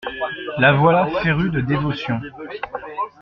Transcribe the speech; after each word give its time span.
La 0.57 0.73
voilà 0.73 1.05
férue 1.21 1.51
de 1.51 1.61
dévotion. 1.61 2.19